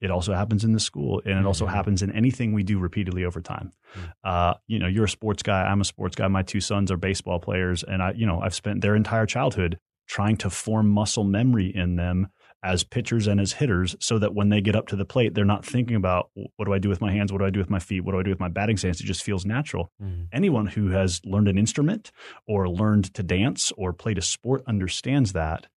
[0.00, 1.74] it also happens in the school, and it also mm-hmm.
[1.74, 3.72] happens in anything we do repeatedly over time.
[3.94, 4.06] Mm-hmm.
[4.24, 5.62] Uh, you know, you're a sports guy.
[5.62, 6.28] I'm a sports guy.
[6.28, 9.78] My two sons are baseball players, and I, you know, I've spent their entire childhood
[10.06, 12.28] trying to form muscle memory in them
[12.62, 15.46] as pitchers and as hitters, so that when they get up to the plate, they're
[15.46, 17.70] not thinking about what do I do with my hands, what do I do with
[17.70, 19.00] my feet, what do I do with my batting stance.
[19.00, 19.90] It just feels natural.
[20.02, 20.24] Mm-hmm.
[20.32, 22.12] Anyone who has learned an instrument
[22.46, 25.68] or learned to dance or played a sport understands that.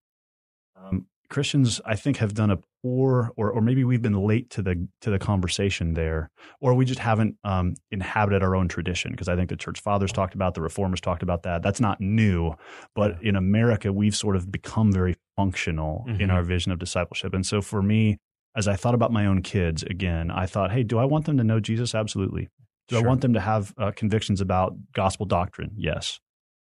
[1.33, 4.87] Christians, I think, have done a poor, or or maybe we've been late to the
[5.01, 6.29] to the conversation there,
[6.61, 9.11] or we just haven't um, inhabited our own tradition.
[9.11, 11.63] Because I think the church fathers talked about, the reformers talked about that.
[11.63, 12.53] That's not new,
[12.95, 16.21] but in America, we've sort of become very functional mm-hmm.
[16.21, 17.33] in our vision of discipleship.
[17.33, 18.19] And so, for me,
[18.55, 21.37] as I thought about my own kids, again, I thought, hey, do I want them
[21.37, 21.95] to know Jesus?
[21.95, 22.49] Absolutely.
[22.89, 23.03] Do sure.
[23.03, 25.71] I want them to have uh, convictions about gospel doctrine?
[25.75, 26.19] Yes.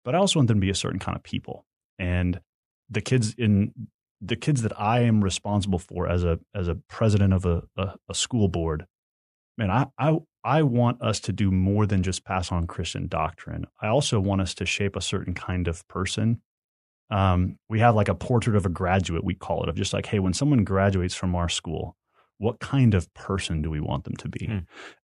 [0.06, 1.66] But I also want them to be a certain kind of people.
[1.98, 2.40] And
[2.90, 3.74] the kids in
[4.22, 7.96] the kids that I am responsible for as a as a president of a, a,
[8.10, 8.86] a school board,
[9.58, 13.66] man, I, I I want us to do more than just pass on Christian doctrine.
[13.82, 16.42] I also want us to shape a certain kind of person.
[17.10, 20.06] Um, we have like a portrait of a graduate, we call it, of just like,
[20.06, 21.98] hey, when someone graduates from our school,
[22.38, 24.46] what kind of person do we want them to be?
[24.46, 24.58] Hmm.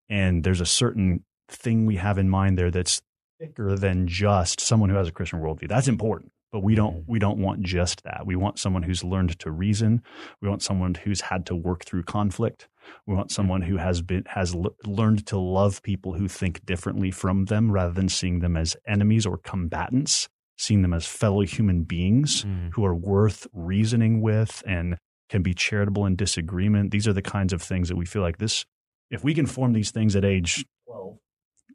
[0.07, 3.01] And there's a certain thing we have in mind there that's
[3.39, 5.67] thicker than just someone who has a Christian worldview.
[5.67, 7.11] That's important but we don't mm-hmm.
[7.11, 8.25] we don't want just that.
[8.25, 10.01] We want someone who's learned to reason.
[10.41, 12.69] We want someone who's had to work through conflict.
[13.05, 17.11] We want someone who has been has l- learned to love people who think differently
[17.11, 21.83] from them rather than seeing them as enemies or combatants, seeing them as fellow human
[21.83, 22.69] beings mm.
[22.71, 24.95] who are worth reasoning with and
[25.27, 26.91] can be charitable in disagreement.
[26.91, 28.65] These are the kinds of things that we feel like this
[29.11, 31.17] if we can form these things at age 12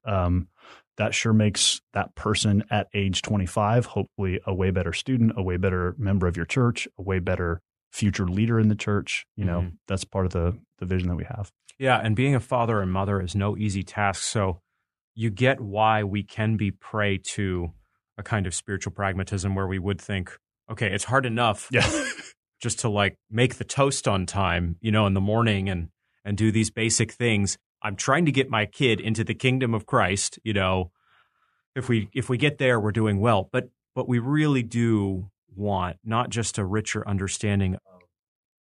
[0.06, 0.48] um,
[0.96, 5.56] that sure makes that person at age 25 hopefully a way better student, a way
[5.56, 7.60] better member of your church, a way better
[7.92, 9.26] future leader in the church.
[9.36, 9.74] You know, mm-hmm.
[9.88, 11.50] that's part of the the vision that we have.
[11.78, 14.22] Yeah, and being a father and mother is no easy task.
[14.22, 14.60] So
[15.14, 17.72] you get why we can be prey to
[18.18, 20.36] a kind of spiritual pragmatism where we would think,
[20.70, 21.88] okay, it's hard enough yeah.
[22.60, 25.88] just to like make the toast on time, you know, in the morning and
[26.24, 27.56] and do these basic things.
[27.82, 30.90] I'm trying to get my kid into the kingdom of Christ, you know,
[31.74, 35.96] if we if we get there we're doing well, but but we really do want
[36.04, 38.02] not just a richer understanding of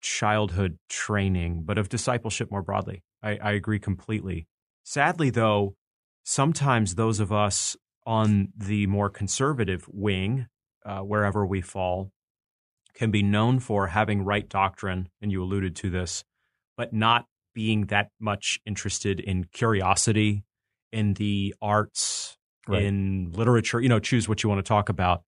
[0.02, 3.04] childhood training, but of discipleship more broadly.
[3.22, 4.48] I, I agree completely.
[4.84, 5.76] Sadly, though,
[6.24, 10.48] sometimes those of us on the more conservative wing,
[10.86, 12.12] uh, wherever we fall,
[12.94, 16.24] can be known for having right doctrine, and you alluded to this,
[16.76, 20.44] but not being that much interested in curiosity,
[20.92, 22.38] in the arts,
[22.68, 22.84] right.
[22.84, 23.80] in literature.
[23.80, 25.24] You know, choose what you want to talk about.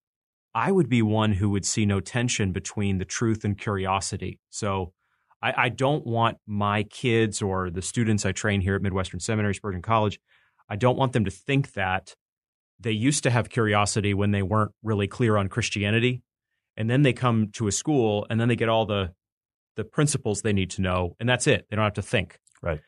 [0.55, 4.39] I would be one who would see no tension between the truth and curiosity.
[4.49, 4.93] So
[5.41, 9.55] I, I don't want my kids or the students I train here at Midwestern Seminary,
[9.55, 10.19] Spurgeon College,
[10.69, 12.15] I don't want them to think that
[12.79, 16.23] they used to have curiosity when they weren't really clear on Christianity.
[16.75, 19.13] And then they come to a school and then they get all the
[19.75, 21.67] the principles they need to know, and that's it.
[21.69, 22.39] They don't have to think.
[22.61, 22.81] Right.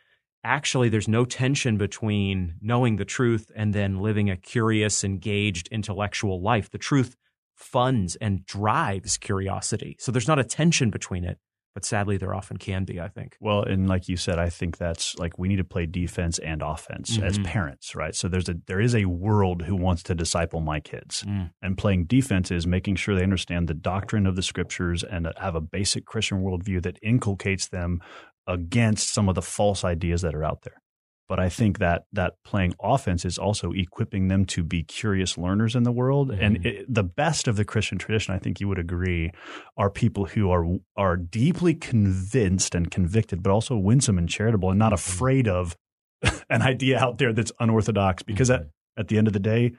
[0.44, 6.42] Actually, there's no tension between knowing the truth and then living a curious, engaged intellectual
[6.42, 6.70] life.
[6.70, 7.16] The truth
[7.56, 9.96] funds and drives curiosity.
[10.00, 11.40] So there's not a tension between it
[11.76, 14.78] but sadly there often can be i think well and like you said i think
[14.78, 17.26] that's like we need to play defense and offense mm-hmm.
[17.26, 20.80] as parents right so there's a there is a world who wants to disciple my
[20.80, 21.52] kids mm.
[21.62, 25.54] and playing defense is making sure they understand the doctrine of the scriptures and have
[25.54, 28.02] a basic christian worldview that inculcates them
[28.48, 30.82] against some of the false ideas that are out there
[31.28, 35.76] but I think that that playing offense is also equipping them to be curious learners
[35.76, 36.30] in the world.
[36.30, 36.44] Mm-hmm.
[36.44, 39.32] And it, the best of the Christian tradition, I think you would agree,
[39.78, 44.80] are people who are are deeply convinced and convicted, but also winsome and charitable, and
[44.80, 44.94] not mm-hmm.
[44.96, 45.76] afraid of
[46.50, 48.22] an idea out there that's unorthodox.
[48.24, 48.64] Because mm-hmm.
[48.64, 49.74] at, at the end of the day,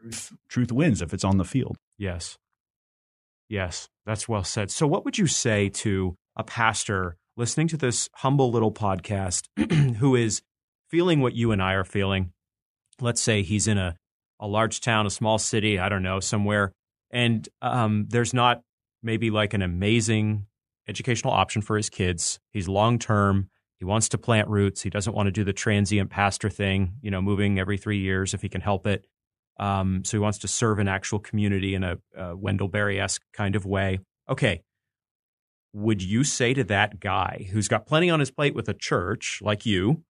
[0.00, 1.78] truth truth wins if it's on the field.
[1.98, 2.38] Yes,
[3.48, 4.70] yes, that's well said.
[4.70, 7.16] So, what would you say to a pastor?
[7.36, 9.46] Listening to this humble little podcast
[9.96, 10.42] who is
[10.90, 12.32] feeling what you and I are feeling.
[13.00, 13.96] Let's say he's in a
[14.42, 16.72] a large town, a small city, I don't know, somewhere,
[17.10, 18.62] and um, there's not
[19.02, 20.46] maybe like an amazing
[20.88, 22.38] educational option for his kids.
[22.52, 23.48] He's long term.
[23.78, 24.82] He wants to plant roots.
[24.82, 28.34] He doesn't want to do the transient pastor thing, you know, moving every three years
[28.34, 29.06] if he can help it.
[29.58, 33.22] Um, so he wants to serve an actual community in a, a Wendell Berry esque
[33.32, 34.00] kind of way.
[34.28, 34.62] Okay.
[35.72, 39.40] Would you say to that guy who's got plenty on his plate with a church
[39.42, 40.02] like you,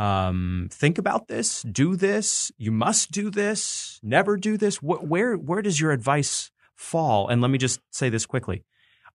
[0.00, 4.76] um, think about this, do this, you must do this, never do this?
[4.76, 7.28] Wh- where, where does your advice fall?
[7.28, 8.64] And let me just say this quickly.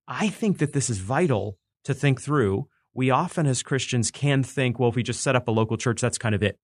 [0.07, 4.79] I think that this is vital to think through we often as Christians can think,
[4.79, 6.59] well, if we just set up a local church, that's kind of it.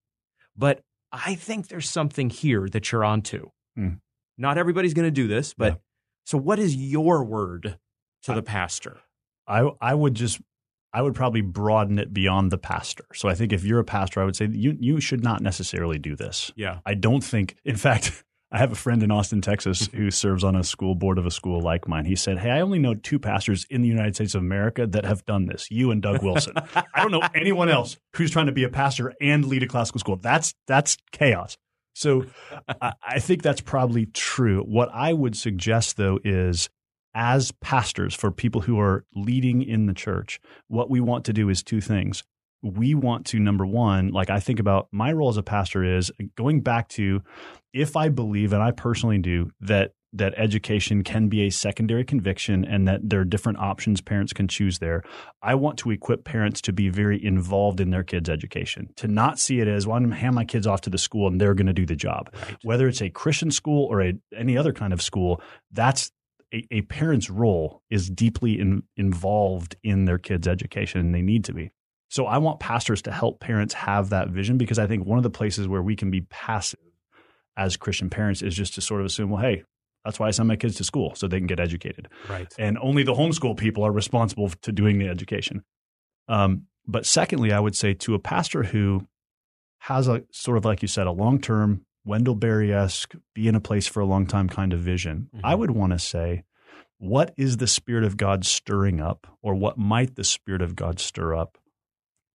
[0.56, 0.82] But
[1.12, 3.50] I think there's something here that you're onto.
[3.78, 4.02] Mm.
[4.38, 5.80] Not everybody's going to do this, but yeah.
[6.26, 7.80] so what is your word
[8.24, 9.00] to I, the pastor?
[9.48, 10.40] I I would just
[10.94, 13.06] I would probably broaden it beyond the pastor.
[13.14, 15.98] So I think if you're a pastor, I would say you you should not necessarily
[15.98, 16.52] do this.
[16.56, 16.80] Yeah.
[16.86, 18.24] I don't think in fact
[18.54, 21.32] I have a friend in Austin, Texas, who serves on a school board of a
[21.32, 22.04] school like mine.
[22.04, 25.06] He said, Hey, I only know two pastors in the United States of America that
[25.06, 26.56] have done this, you and Doug Wilson.
[26.76, 30.00] I don't know anyone else who's trying to be a pastor and lead a classical
[30.00, 30.18] school.
[30.18, 31.58] That's that's chaos.
[31.94, 32.26] So
[32.82, 34.64] I, I think that's probably true.
[34.64, 36.70] What I would suggest though is
[37.14, 41.50] as pastors, for people who are leading in the church, what we want to do
[41.50, 42.24] is two things
[42.64, 46.12] we want to number one like i think about my role as a pastor is
[46.36, 47.22] going back to
[47.74, 52.66] if i believe and i personally do that that education can be a secondary conviction
[52.66, 55.04] and that there are different options parents can choose there.
[55.42, 59.40] I want to equip parents to be very involved in their kids' education, to not
[59.40, 61.40] see it as, well, I'm going to hand my kids off to the school and
[61.40, 62.30] they're going to do the job.
[62.34, 62.58] Right.
[62.64, 66.12] Whether it's a Christian school or a, any other kind of school, that's
[66.54, 71.46] a, a parent's role is deeply in, involved in their kids' education and they need
[71.46, 71.72] to be.
[72.10, 75.24] So I want pastors to help parents have that vision because I think one of
[75.24, 76.80] the places where we can be passive
[77.56, 79.64] as Christian parents is just to sort of assume, well, hey,
[80.04, 82.10] that's why I send my kids to school so they can get educated.
[82.28, 82.54] Right.
[82.58, 85.64] And only the homeschool people are responsible to doing the education.
[86.28, 89.08] Um, but secondly, I would say to a pastor who
[89.80, 93.56] has a sort of like you said, a long term Wendell Berry esque, be in
[93.56, 95.46] a place for a long time kind of vision, mm-hmm.
[95.46, 96.44] I would want to say,
[96.98, 101.00] what is the Spirit of God stirring up, or what might the Spirit of God
[101.00, 101.58] stir up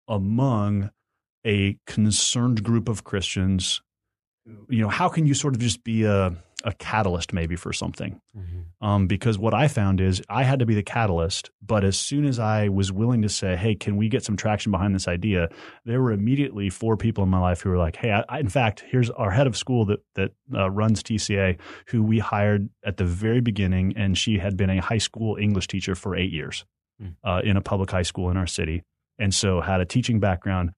[0.08, 0.90] among
[1.46, 3.80] a concerned group of Christians.
[4.68, 6.34] You know, how can you sort of just be a,
[6.66, 8.20] a catalyst maybe for something?
[8.36, 8.86] Mm-hmm.
[8.86, 12.26] Um, because what I found is I had to be the catalyst, but as soon
[12.26, 15.48] as I was willing to say, "Hey, can we get some traction behind this idea?"
[15.84, 18.50] There were immediately four people in my life who were like, "Hey, I, I, in
[18.50, 22.98] fact, here's our head of school that that uh, runs TCA, who we hired at
[22.98, 26.66] the very beginning, and she had been a high school English teacher for eight years
[27.02, 27.14] mm.
[27.24, 28.82] uh, in a public high school in our city."
[29.18, 30.72] and so had a teaching background.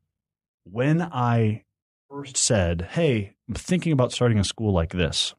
[0.65, 1.65] When I
[2.11, 5.35] first said, Hey, I'm thinking about starting a school like this,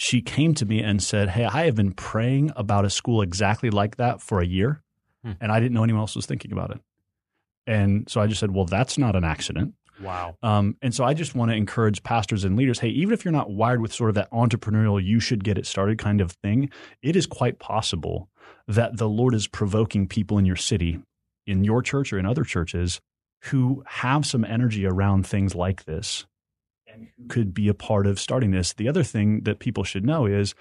[0.00, 3.68] she came to me and said, Hey, I have been praying about a school exactly
[3.68, 4.82] like that for a year,
[5.22, 5.32] hmm.
[5.42, 6.80] and I didn't know anyone else was thinking about it.
[7.66, 9.74] And so I just said, Well, that's not an accident.
[10.00, 10.38] Wow.
[10.42, 13.32] Um, and so I just want to encourage pastors and leaders hey, even if you're
[13.32, 16.70] not wired with sort of that entrepreneurial, you should get it started kind of thing,
[17.02, 18.30] it is quite possible
[18.66, 20.98] that the Lord is provoking people in your city
[21.46, 23.02] in your church or in other churches
[23.44, 26.24] who have some energy around things like this
[27.28, 28.72] could be a part of starting this.
[28.72, 30.54] The other thing that people should know is,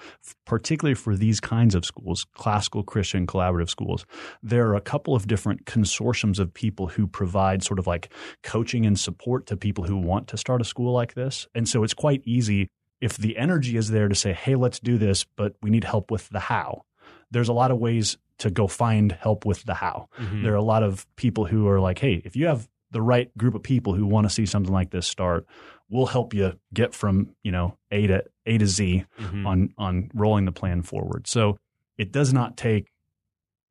[0.45, 4.05] particularly for these kinds of schools, classical Christian collaborative schools,
[4.43, 8.11] there are a couple of different consortiums of people who provide sort of like
[8.43, 11.47] coaching and support to people who want to start a school like this.
[11.55, 12.67] And so it's quite easy
[13.01, 16.11] if the energy is there to say, hey, let's do this, but we need help
[16.11, 16.83] with the how.
[17.31, 20.07] There's a lot of ways to go find help with the how.
[20.17, 20.43] Mm-hmm.
[20.43, 23.35] There are a lot of people who are like, hey, if you have the right
[23.37, 25.45] group of people who want to see something like this start,
[25.89, 29.47] we'll help you get from you know A to A to Z mm-hmm.
[29.47, 31.27] on on rolling the plan forward.
[31.27, 31.57] So
[31.97, 32.91] it does not take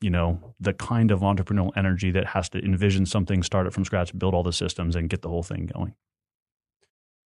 [0.01, 3.85] you know the kind of entrepreneurial energy that has to envision something, start it from
[3.85, 5.95] scratch, build all the systems, and get the whole thing going.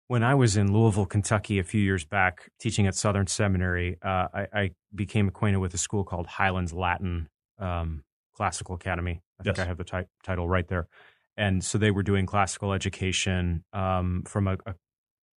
[0.07, 4.27] When I was in Louisville, Kentucky, a few years back, teaching at Southern Seminary, uh,
[4.33, 9.21] I, I, became acquainted with a school called Highlands Latin um, Classical Academy.
[9.39, 10.89] I think I have the t- title right there.
[11.37, 14.75] And so they were doing classical education um, from a, a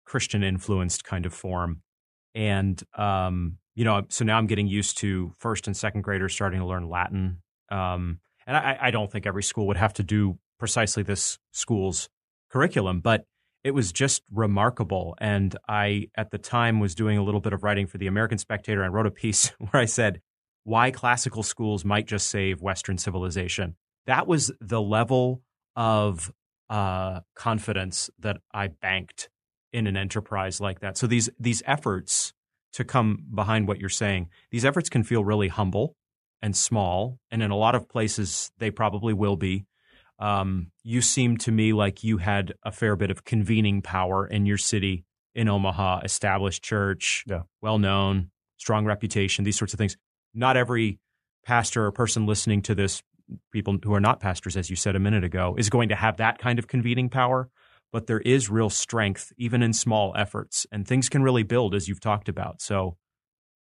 [0.06, 1.82] Christian influenced kind of form.
[2.34, 6.60] And, um, you know, so now I'm getting used to first and second graders starting
[6.60, 7.42] to learn Latin.
[7.70, 12.08] Um, and I, I don't think every school would have to do precisely this school's
[12.50, 13.24] curriculum, but
[13.64, 15.14] it was just remarkable.
[15.20, 18.38] And I, at the time, was doing a little bit of writing for the American
[18.38, 20.20] Spectator and wrote a piece where I said,
[20.64, 23.76] why classical schools might just save Western civilization.
[24.06, 25.42] That was the level
[25.76, 26.32] of
[26.70, 29.28] uh, confidence that I banked
[29.72, 30.96] in an enterprise like that.
[30.96, 32.32] So these these efforts
[32.74, 35.94] to come behind what you're saying, these efforts can feel really humble
[36.40, 39.64] and small, and in a lot of places they probably will be.
[40.18, 44.46] Um, you seem to me like you had a fair bit of convening power in
[44.46, 45.04] your city
[45.34, 47.42] in Omaha, established church, Yeah.
[47.60, 49.96] well known, strong reputation, these sorts of things.
[50.34, 51.00] Not every
[51.44, 53.02] pastor or person listening to this,
[53.52, 56.16] people who are not pastors, as you said a minute ago, is going to have
[56.18, 57.48] that kind of convening power.
[57.92, 61.88] But there is real strength, even in small efforts, and things can really build, as
[61.88, 62.62] you've talked about.
[62.62, 62.96] So,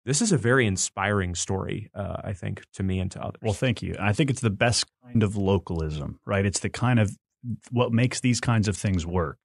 [0.05, 3.41] this is a very inspiring story, uh, I think, to me and to others.
[3.41, 3.95] Well, thank you.
[3.99, 6.45] I think it's the best kind of localism, right?
[6.45, 7.11] It's the kind of
[7.71, 9.37] what makes these kinds of things work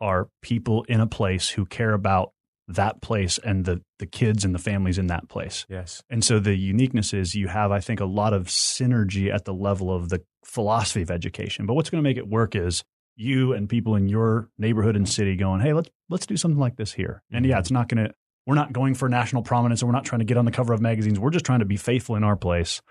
[0.00, 2.32] are people in a place who care about
[2.68, 5.66] that place and the the kids and the families in that place.
[5.68, 6.02] yes.
[6.10, 9.54] And so the uniqueness is you have, I think, a lot of synergy at the
[9.54, 11.66] level of the philosophy of education.
[11.66, 12.84] But what's going to make it work is
[13.16, 16.76] you and people in your neighborhood and city going, hey, let's let's do something like
[16.76, 17.22] this here.
[17.32, 18.14] And yeah, it's not going to.
[18.44, 20.72] We're not going for national prominence, and we're not trying to get on the cover
[20.72, 21.20] of magazines.
[21.20, 22.82] We're just trying to be faithful in our place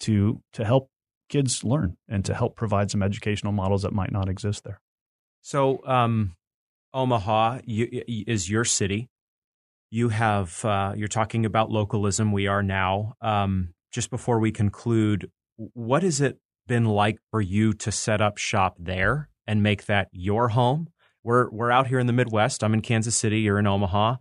[0.00, 0.90] to to help
[1.30, 4.80] kids learn and to help provide some educational models that might not exist there.
[5.40, 6.34] So, um,
[6.92, 9.08] Omaha you, is your city.
[9.90, 12.32] You have uh, you're talking about localism.
[12.32, 13.14] We are now.
[13.20, 18.36] Um, just before we conclude, what has it been like for you to set up
[18.36, 20.88] shop there and make that your home?
[21.24, 22.62] We're we're out here in the Midwest.
[22.62, 23.40] I'm in Kansas City.
[23.40, 24.16] You're in Omaha.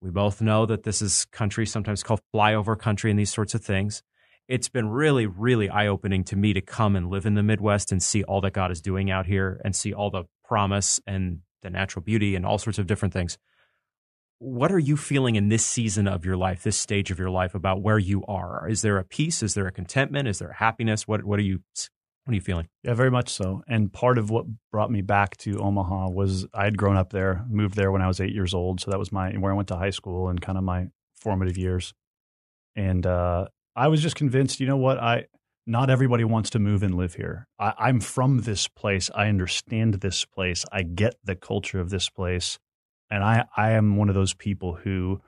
[0.00, 3.64] We both know that this is country, sometimes called flyover country, and these sorts of
[3.64, 4.02] things.
[4.48, 7.90] It's been really, really eye opening to me to come and live in the Midwest
[7.90, 11.40] and see all that God is doing out here and see all the promise and
[11.62, 13.38] the natural beauty and all sorts of different things.
[14.44, 17.54] What are you feeling in this season of your life, this stage of your life
[17.54, 18.68] about where you are?
[18.68, 19.42] Is there a peace?
[19.42, 20.28] Is there a contentment?
[20.28, 21.08] Is there a happiness?
[21.08, 21.60] What what are you
[22.24, 22.68] what are you feeling?
[22.82, 23.62] Yeah, very much so.
[23.66, 27.46] And part of what brought me back to Omaha was I had grown up there,
[27.48, 28.82] moved there when I was eight years old.
[28.82, 31.56] So that was my where I went to high school and kind of my formative
[31.56, 31.94] years.
[32.76, 35.24] And uh, I was just convinced, you know what, I
[35.66, 37.46] not everybody wants to move and live here.
[37.58, 39.10] I, I'm from this place.
[39.14, 40.66] I understand this place.
[40.70, 42.58] I get the culture of this place,
[43.14, 45.20] and I I am one of those people who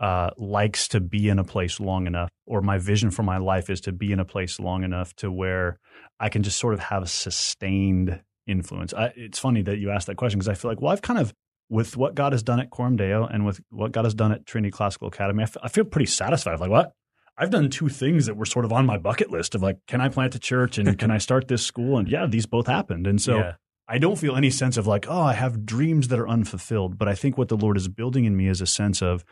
[0.00, 3.68] uh, likes to be in a place long enough, or my vision for my life
[3.68, 5.78] is to be in a place long enough to where
[6.20, 8.94] I can just sort of have sustained influence.
[8.94, 11.18] I, it's funny that you asked that question because I feel like, well, I've kind
[11.18, 11.34] of,
[11.68, 14.46] with what God has done at Coram Deo and with what God has done at
[14.46, 16.60] Trinity Classical Academy, I, f- I feel pretty satisfied.
[16.60, 16.92] Like, what?
[17.36, 20.00] I've done two things that were sort of on my bucket list of like, can
[20.00, 21.98] I plant a church and can I start this school?
[21.98, 23.06] And yeah, these both happened.
[23.06, 23.52] And so Yeah.
[23.90, 26.98] I don't feel any sense of like, oh, I have dreams that are unfulfilled.
[26.98, 29.24] But I think what the Lord is building in me is a sense of,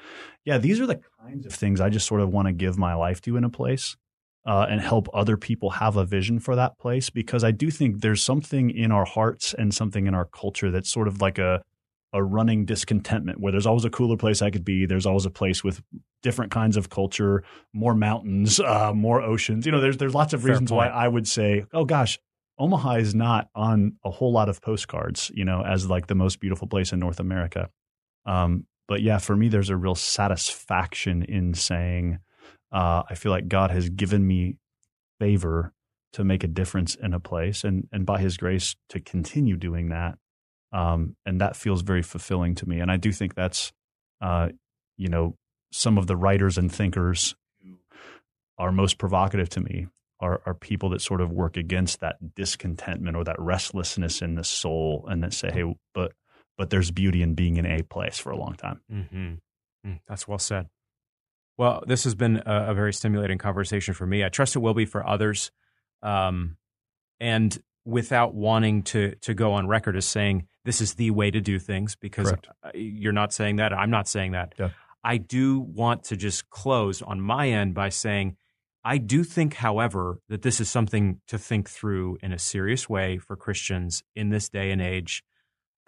[0.45, 2.95] yeah, these are the kinds of things I just sort of want to give my
[2.95, 3.97] life to in a place
[4.47, 7.11] uh, and help other people have a vision for that place.
[7.11, 10.91] Because I do think there's something in our hearts and something in our culture that's
[10.91, 11.63] sort of like a,
[12.15, 14.87] a running discontentment where there's always a cooler place I could be.
[14.87, 15.83] There's always a place with
[16.23, 19.67] different kinds of culture, more mountains, uh, more oceans.
[19.67, 20.87] You know, there's there's lots of Fair reasons why.
[20.89, 22.19] I would say, oh gosh,
[22.59, 26.41] Omaha is not on a whole lot of postcards, you know, as like the most
[26.41, 27.69] beautiful place in North America.
[28.25, 32.19] Um, but yeah, for me, there's a real satisfaction in saying,
[32.73, 34.57] uh, I feel like God has given me
[35.21, 35.73] favor
[36.13, 39.91] to make a difference in a place, and and by His grace to continue doing
[39.91, 40.19] that.
[40.73, 42.81] Um, and that feels very fulfilling to me.
[42.81, 43.73] And I do think that's,
[44.21, 44.49] uh,
[44.97, 45.37] you know,
[45.73, 47.79] some of the writers and thinkers who
[48.59, 49.87] are most provocative to me
[50.21, 54.45] are, are people that sort of work against that discontentment or that restlessness in the
[54.45, 56.13] soul and that say, hey, but
[56.57, 58.81] but there's beauty in being in a place for a long time.
[58.91, 59.35] Mm-hmm.
[59.87, 60.69] Mm, that's well said.
[61.59, 64.25] Well, this has been a, a very stimulating conversation for me.
[64.25, 65.51] I trust it will be for others.
[66.03, 66.57] Um,
[67.21, 71.41] and without wanting to to go on record as saying this is the way to
[71.41, 72.49] do things, because Correct.
[72.75, 74.55] you're not saying that, I'm not saying that.
[74.59, 74.71] Yeah.
[75.05, 78.37] I do want to just close on my end by saying
[78.87, 83.19] I do think, however, that this is something to think through in a serious way
[83.19, 85.25] for Christians in this day and age.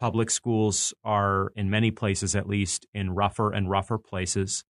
[0.01, 4.65] Public schools are, in many places at least, in rougher and rougher places.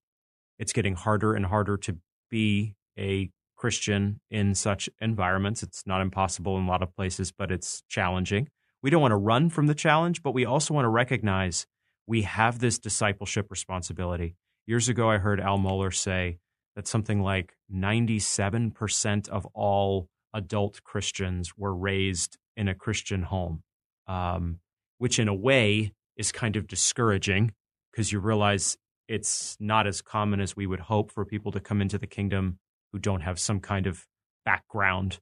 [0.59, 1.97] It's getting harder and harder to
[2.31, 5.62] be a Christian in such environments.
[5.62, 8.51] It's not impossible in a lot of places, but it's challenging.
[8.83, 11.66] We don't want to run from the challenge, but we also want to recognize
[12.07, 14.37] we have this discipleship responsibility.
[14.66, 16.41] Years ago, I heard Al Mohler say
[16.79, 23.64] that something like 97% of all adult Christians were raised in a Christian home,
[24.07, 24.61] um,
[24.99, 27.51] which in a way is kind of discouraging
[27.91, 28.76] because you realize
[29.09, 32.61] it's not as common as we would hope for people to come into the kingdom
[32.93, 34.07] who don't have some kind of
[34.45, 35.18] background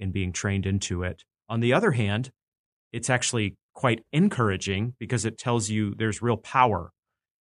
[0.00, 1.22] in being trained into it.
[1.48, 2.32] On the other hand,
[2.92, 6.90] it's actually quite encouraging because it tells you there's real power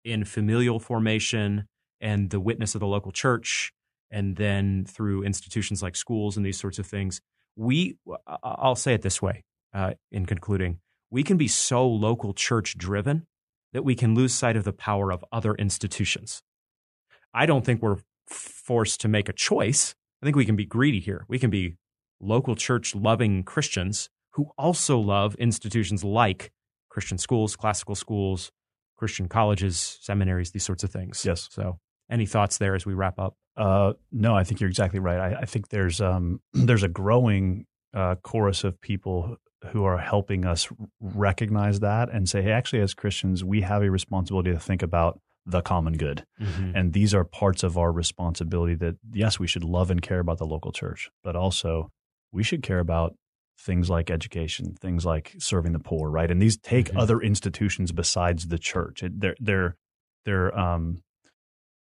[0.05, 1.65] in familial formation
[2.01, 3.71] and the witness of the local church,
[4.11, 7.21] and then through institutions like schools and these sorts of things.
[7.55, 7.97] We,
[8.43, 9.43] I'll say it this way
[9.73, 10.79] uh, in concluding,
[11.11, 13.27] we can be so local church driven
[13.73, 16.41] that we can lose sight of the power of other institutions.
[17.33, 17.97] I don't think we're
[18.27, 19.93] forced to make a choice.
[20.21, 21.25] I think we can be greedy here.
[21.27, 21.75] We can be
[22.19, 26.51] local church loving Christians who also love institutions like
[26.89, 28.51] Christian schools, classical schools,
[28.97, 31.23] Christian colleges, seminaries, these sorts of things.
[31.25, 31.47] Yes.
[31.51, 31.79] So,
[32.09, 33.35] any thoughts there as we wrap up?
[33.57, 35.19] Uh, no, I think you're exactly right.
[35.19, 39.37] I, I think there's um, there's a growing uh, chorus of people
[39.71, 40.69] who are helping us
[41.01, 45.19] recognize that and say, hey, actually, as Christians, we have a responsibility to think about
[45.45, 46.25] the common good.
[46.39, 46.71] Mm-hmm.
[46.75, 50.37] And these are parts of our responsibility that, yes, we should love and care about
[50.37, 51.91] the local church, but also
[52.31, 53.15] we should care about
[53.59, 56.31] things like education, things like serving the poor, right?
[56.31, 56.99] And these take mm-hmm.
[56.99, 59.03] other institutions besides the church.
[59.03, 59.75] It, they're they're
[60.25, 61.01] they're um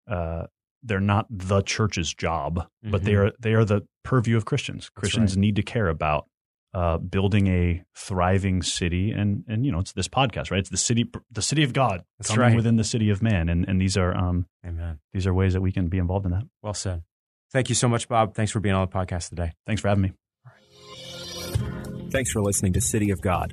[0.09, 0.47] uh
[0.83, 2.91] they're not the church's job, mm-hmm.
[2.91, 3.29] but they mm-hmm.
[3.29, 4.91] are they are the purview of Christians.
[4.95, 5.41] Christians right.
[5.41, 6.27] need to care about
[6.75, 10.61] uh, building a thriving city, and and you know it's this podcast, right?
[10.61, 12.57] It's the city, the city of God That's coming right.
[12.57, 14.99] within the city of man, and and these are um, Amen.
[15.13, 16.45] These are ways that we can be involved in that.
[16.63, 17.03] Well said.
[17.51, 18.35] Thank you so much, Bob.
[18.35, 19.53] Thanks for being on the podcast today.
[19.67, 20.13] Thanks for having me.
[22.11, 23.53] Thanks for listening to City of God,